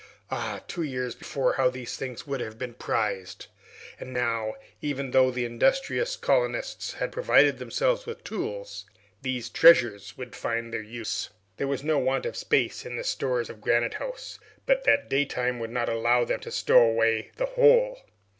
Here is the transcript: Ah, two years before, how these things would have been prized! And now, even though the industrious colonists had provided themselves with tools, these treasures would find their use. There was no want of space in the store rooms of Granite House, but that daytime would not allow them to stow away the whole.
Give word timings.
Ah, 0.31 0.63
two 0.67 0.81
years 0.81 1.13
before, 1.13 1.53
how 1.57 1.69
these 1.69 1.95
things 1.95 2.25
would 2.25 2.39
have 2.39 2.57
been 2.57 2.73
prized! 2.73 3.45
And 3.99 4.11
now, 4.11 4.55
even 4.81 5.11
though 5.11 5.29
the 5.29 5.45
industrious 5.45 6.15
colonists 6.15 6.93
had 6.93 7.11
provided 7.11 7.59
themselves 7.59 8.07
with 8.07 8.23
tools, 8.23 8.85
these 9.21 9.47
treasures 9.47 10.17
would 10.17 10.35
find 10.35 10.73
their 10.73 10.81
use. 10.81 11.29
There 11.57 11.67
was 11.67 11.83
no 11.83 11.99
want 11.99 12.25
of 12.25 12.35
space 12.35 12.83
in 12.83 12.95
the 12.95 13.03
store 13.03 13.35
rooms 13.35 13.51
of 13.51 13.61
Granite 13.61 13.93
House, 14.01 14.39
but 14.65 14.85
that 14.85 15.07
daytime 15.07 15.59
would 15.59 15.69
not 15.69 15.87
allow 15.87 16.25
them 16.25 16.39
to 16.39 16.51
stow 16.51 16.79
away 16.79 17.29
the 17.35 17.45
whole. 17.45 17.99